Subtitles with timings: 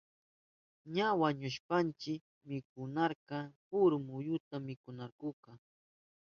[0.95, 2.11] Ña wañuhushpanshi
[2.67, 5.51] kiwnarka puru muyuta mikushkankunata.